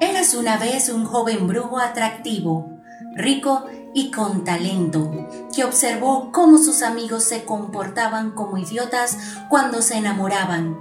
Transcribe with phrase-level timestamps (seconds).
[0.00, 2.80] Eras una vez un joven brujo atractivo,
[3.16, 5.10] rico y con talento,
[5.54, 10.78] que observó cómo sus amigos se comportaban como idiotas cuando se enamoraban.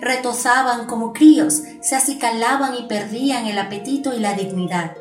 [0.00, 4.96] Retozaban como críos, se acicalaban y perdían el apetito y la dignidad.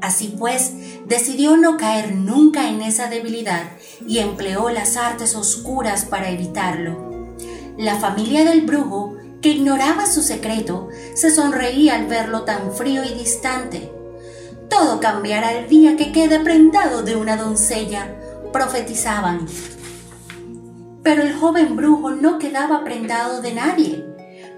[0.00, 0.72] Así pues,
[1.06, 3.64] decidió no caer nunca en esa debilidad
[4.06, 7.36] y empleó las artes oscuras para evitarlo.
[7.76, 13.14] La familia del brujo, que ignoraba su secreto, se sonreía al verlo tan frío y
[13.14, 13.97] distante
[14.68, 18.14] todo cambiará el día que quede prendado de una doncella,
[18.52, 19.46] profetizaban.
[21.02, 24.04] Pero el joven brujo no quedaba prendado de nadie.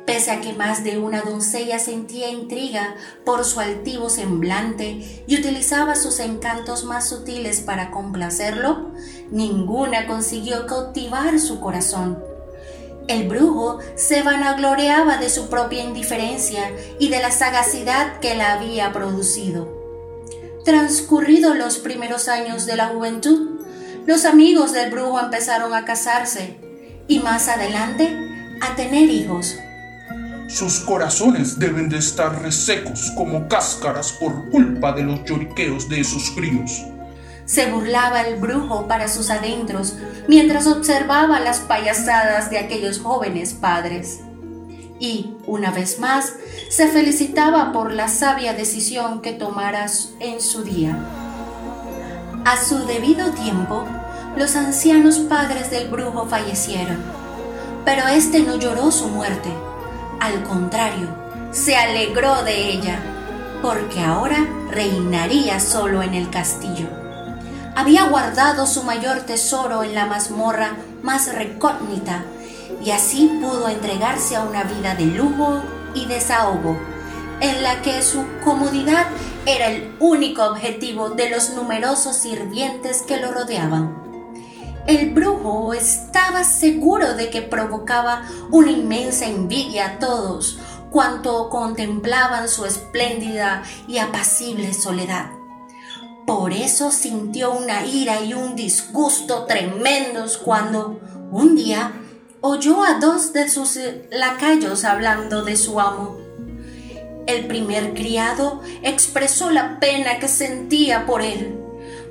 [0.07, 5.95] Pese a que más de una doncella sentía intriga por su altivo semblante y utilizaba
[5.95, 8.91] sus encantos más sutiles para complacerlo,
[9.31, 12.19] ninguna consiguió cautivar su corazón.
[13.07, 18.93] El brujo se vanagloriaba de su propia indiferencia y de la sagacidad que la había
[18.93, 19.80] producido.
[20.65, 23.61] Transcurridos los primeros años de la juventud,
[24.07, 26.59] los amigos del brujo empezaron a casarse
[27.09, 28.15] y más adelante
[28.61, 29.57] a tener hijos.
[30.49, 36.31] Sus corazones deben de estar resecos como cáscaras por culpa de los lloriqueos de esos
[36.33, 36.85] críos.
[37.47, 39.97] Se burlaba el brujo para sus adentros
[40.29, 44.21] mientras observaba las payasadas de aquellos jóvenes padres
[45.01, 46.35] y, una vez más,
[46.69, 50.97] se felicitaba por la sabia decisión que tomaras en su día.
[52.45, 53.85] A su debido tiempo,
[54.37, 56.99] los ancianos padres del brujo fallecieron,
[57.85, 59.49] pero éste no lloró su muerte.
[60.21, 61.09] Al contrario,
[61.51, 63.01] se alegró de ella,
[63.63, 66.87] porque ahora reinaría solo en el castillo.
[67.75, 72.23] Había guardado su mayor tesoro en la mazmorra más recógnita
[72.83, 75.63] y así pudo entregarse a una vida de lujo
[75.95, 76.79] y desahogo,
[77.41, 79.07] en la que su comodidad
[79.47, 84.01] era el único objetivo de los numerosos sirvientes que lo rodeaban.
[84.87, 90.59] El brujo estaba seguro de que provocaba una inmensa envidia a todos
[90.91, 95.31] cuanto contemplaban su espléndida y apacible soledad.
[96.27, 101.01] Por eso sintió una ira y un disgusto tremendos cuando,
[101.31, 101.93] un día,
[102.43, 103.79] oyó a dos de sus
[104.11, 106.17] lacayos hablando de su amo.
[107.27, 111.59] El primer criado expresó la pena que sentía por él,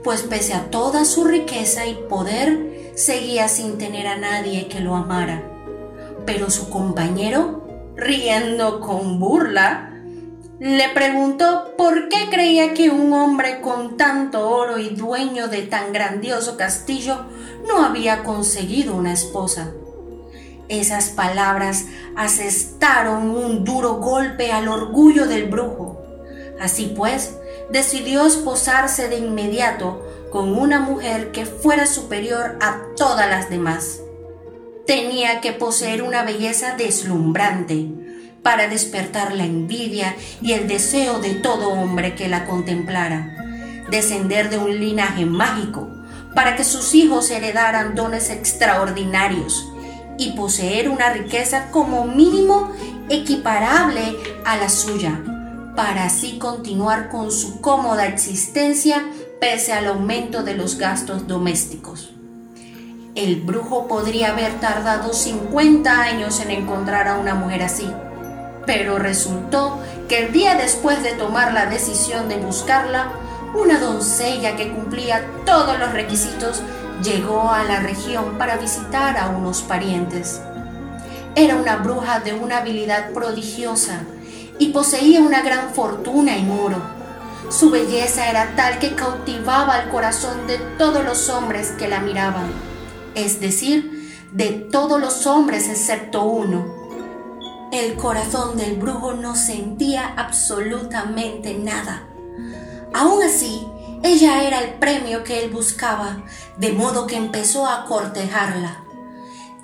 [0.03, 4.95] pues pese a toda su riqueza y poder, seguía sin tener a nadie que lo
[4.95, 5.44] amara.
[6.25, 9.90] Pero su compañero, riendo con burla,
[10.59, 15.91] le preguntó por qué creía que un hombre con tanto oro y dueño de tan
[15.91, 17.25] grandioso castillo
[17.67, 19.72] no había conseguido una esposa.
[20.69, 21.85] Esas palabras
[22.16, 25.99] asestaron un duro golpe al orgullo del brujo.
[26.61, 27.38] Así pues,
[27.72, 34.02] decidió esposarse de inmediato con una mujer que fuera superior a todas las demás.
[34.85, 37.88] Tenía que poseer una belleza deslumbrante
[38.44, 43.35] para despertar la envidia y el deseo de todo hombre que la contemplara,
[43.90, 45.88] descender de un linaje mágico
[46.35, 49.69] para que sus hijos heredaran dones extraordinarios
[50.20, 52.70] y poseer una riqueza como mínimo
[53.10, 55.24] equiparable a la suya,
[55.76, 59.02] para así continuar con su cómoda existencia
[59.40, 62.14] pese al aumento de los gastos domésticos.
[63.16, 67.90] El brujo podría haber tardado 50 años en encontrar a una mujer así,
[68.66, 73.14] Pero resultó que el día después de tomar la decisión de buscarla,
[73.56, 76.62] una doncella que cumplía todos los requisitos
[77.03, 80.41] llegó a la región para visitar a unos parientes.
[81.35, 84.01] Era una bruja de una habilidad prodigiosa
[84.57, 86.81] y poseía una gran fortuna en oro.
[87.49, 92.51] Su belleza era tal que cautivaba el corazón de todos los hombres que la miraban,
[93.16, 93.99] es decir,
[94.31, 96.79] de todos los hombres excepto uno,
[97.72, 102.03] el corazón del brujo no sentía absolutamente nada.
[102.93, 103.67] Aún así,
[104.03, 106.23] ella era el premio que él buscaba,
[106.57, 108.84] de modo que empezó a cortejarla.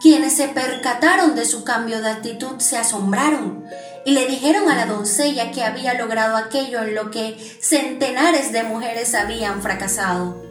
[0.02, 3.66] Quienes se percataron de su cambio de actitud se asombraron
[4.06, 8.64] y le dijeron a la doncella que había logrado aquello en lo que centenares de
[8.64, 10.44] mujeres habían fracasado.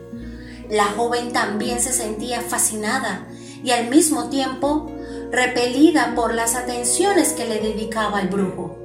[0.70, 3.26] La joven también se sentía fascinada
[3.62, 4.90] y al mismo tiempo
[5.30, 8.78] repelida por las atenciones que le dedicaba el brujo.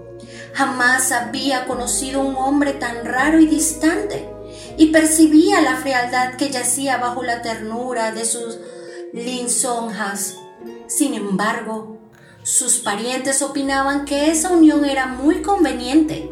[0.53, 4.29] Jamás había conocido un hombre tan raro y distante,
[4.79, 8.57] y percibía la frialdad que yacía bajo la ternura de sus
[9.11, 10.37] linzonjas.
[10.87, 11.97] Sin embargo,
[12.43, 16.31] sus parientes opinaban que esa unión era muy conveniente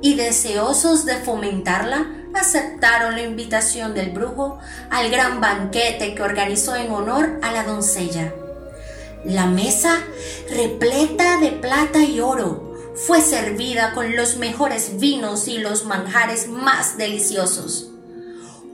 [0.00, 4.60] y deseosos de fomentarla, aceptaron la invitación del brujo
[4.90, 8.32] al gran banquete que organizó en honor a la doncella.
[9.24, 9.98] La mesa,
[10.48, 12.67] repleta de plata y oro,
[13.06, 17.90] fue servida con los mejores vinos y los manjares más deliciosos.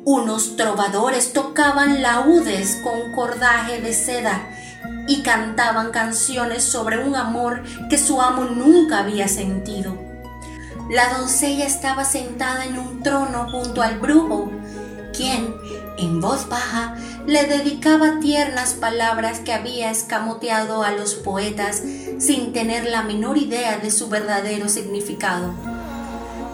[0.04, 4.50] Unos trovadores tocaban laúdes con cordaje de seda
[5.08, 9.96] y cantaban canciones sobre un amor que su amo nunca había sentido.
[10.90, 14.50] La doncella estaba sentada en un trono junto al brujo,
[15.16, 15.54] quien,
[15.98, 21.82] en voz baja, le dedicaba tiernas palabras que había escamoteado a los poetas
[22.18, 25.54] sin tener la menor idea de su verdadero significado.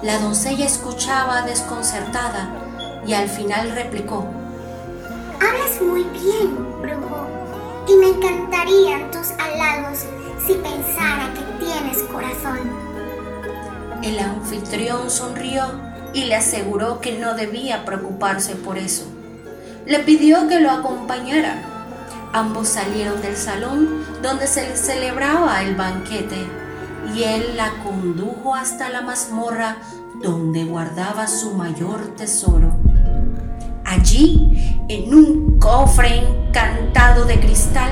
[0.02, 4.26] La doncella escuchaba desconcertada y al final replicó,
[5.40, 7.26] Hablas muy bien, brujo,
[7.88, 10.04] y me encantarían tus halagos
[10.46, 12.60] si pensara que tienes corazón.
[14.04, 15.64] El anfitrión sonrió
[16.14, 19.04] y le aseguró que no debía preocuparse por eso
[19.90, 21.60] le pidió que lo acompañara.
[22.32, 26.46] Ambos salieron del salón donde se celebraba el banquete
[27.12, 29.78] y él la condujo hasta la mazmorra
[30.22, 32.72] donde guardaba su mayor tesoro.
[33.84, 37.90] Allí, en un cofre encantado de cristal,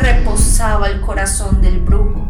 [0.00, 2.26] reposaba el corazón del brujo.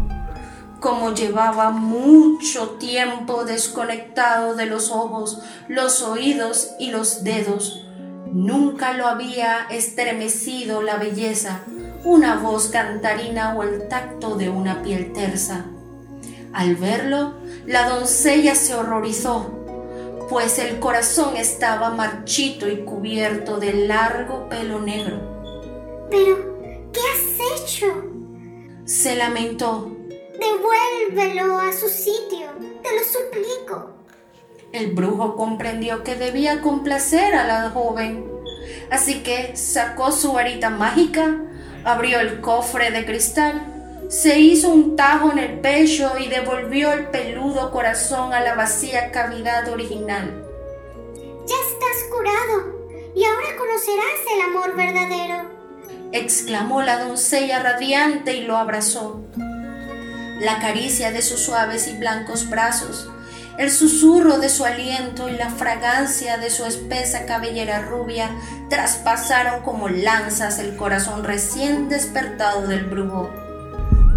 [0.80, 7.83] Como llevaba mucho tiempo desconectado de los ojos, los oídos y los dedos,
[8.32, 11.60] Nunca lo había estremecido la belleza,
[12.04, 15.66] una voz cantarina o el tacto de una piel tersa.
[16.52, 17.34] Al verlo,
[17.66, 19.50] la doncella se horrorizó,
[20.28, 25.20] pues el corazón estaba marchito y cubierto de largo pelo negro.
[26.10, 26.58] Pero,
[26.92, 27.86] ¿qué has hecho?
[28.84, 29.90] Se lamentó.
[30.38, 32.48] Devuélvelo a su sitio,
[32.82, 33.93] te lo suplico.
[34.74, 38.28] El brujo comprendió que debía complacer a la joven,
[38.90, 41.38] así que sacó su varita mágica,
[41.84, 43.62] abrió el cofre de cristal,
[44.08, 49.12] se hizo un tajo en el pecho y devolvió el peludo corazón a la vacía
[49.12, 50.44] cavidad original.
[51.46, 55.50] Ya estás curado y ahora conocerás el amor verdadero,
[56.10, 59.22] exclamó la doncella radiante y lo abrazó.
[60.40, 63.08] La caricia de sus suaves y blancos brazos
[63.56, 68.30] el susurro de su aliento y la fragancia de su espesa cabellera rubia
[68.68, 73.30] traspasaron como lanzas el corazón recién despertado del brujo.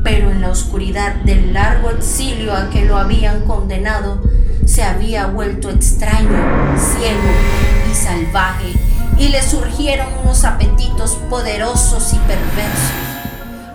[0.04, 4.22] Pero en la oscuridad del largo exilio a que lo habían condenado,
[4.66, 7.30] se había vuelto extraño, ciego
[7.92, 8.74] y salvaje,
[9.20, 13.07] y le surgieron unos apetitos poderosos y perversos.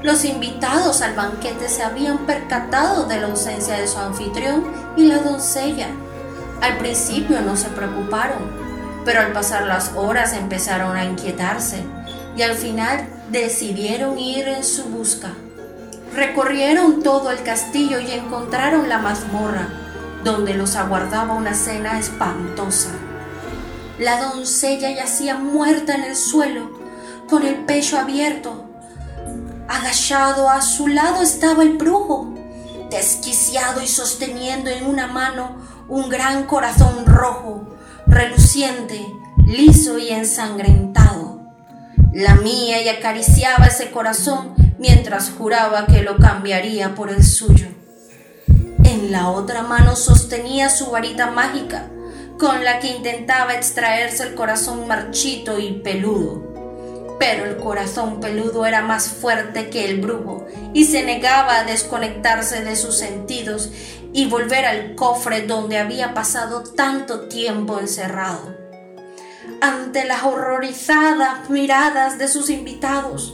[0.03, 4.65] Los invitados al banquete se habían percatado de la ausencia de su anfitrión
[4.97, 5.87] y la doncella.
[6.61, 8.51] Al principio no se preocuparon,
[9.05, 11.85] pero al pasar las horas empezaron a inquietarse
[12.37, 15.35] y al final decidieron ir en su busca.
[16.13, 19.69] Recorrieron todo el castillo y encontraron la mazmorra,
[20.25, 22.91] donde los aguardaba una cena espantosa.
[24.01, 26.71] La doncella yacía muerta en el suelo,
[27.29, 28.72] con el pecho abierto,
[29.73, 32.35] Agachado a su lado estaba el brujo,
[32.91, 35.57] desquiciado y sosteniendo en una mano
[35.89, 37.75] un gran corazón rojo,
[38.07, 39.03] reluciente,
[39.47, 41.41] liso y ensangrentado.
[42.13, 47.69] La mía y acariciaba ese corazón mientras juraba que lo cambiaría por el suyo.
[48.85, 51.89] En la otra mano sostenía su varita mágica,
[52.39, 56.52] con la que intentaba extraerse el corazón marchito y peludo.
[57.23, 62.65] Pero el corazón peludo era más fuerte que el brujo y se negaba a desconectarse
[62.65, 63.71] de sus sentidos
[64.13, 68.57] y volver al cofre donde había pasado tanto tiempo encerrado.
[69.61, 73.33] Ante las horrorizadas miradas de sus invitados,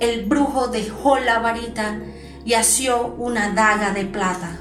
[0.00, 2.00] el brujo dejó la varita
[2.46, 4.56] y asió una daga de plata.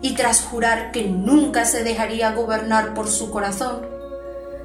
[0.00, 3.86] Y tras jurar que nunca se dejaría gobernar por su corazón,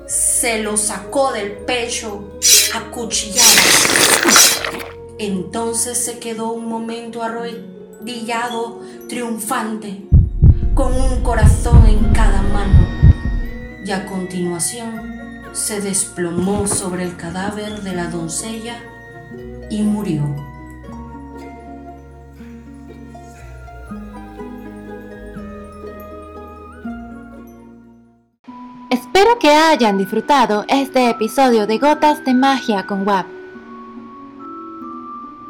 [0.08, 2.40] se lo sacó del pecho
[2.74, 4.62] a cuchilladas.
[5.20, 10.04] Entonces se quedó un momento arrodillado, triunfante,
[10.74, 12.88] con un corazón en cada mano.
[13.86, 18.80] Y a continuación se desplomó sobre el cadáver de la doncella
[19.70, 20.47] y murió.
[29.48, 33.26] Que hayan disfrutado este episodio de Gotas de Magia con WAP.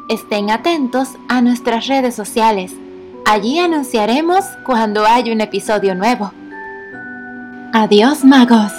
[0.08, 2.72] Estén atentos a nuestras redes sociales.
[3.26, 6.30] Allí anunciaremos cuando haya un episodio nuevo.
[7.72, 8.70] Adiós magos.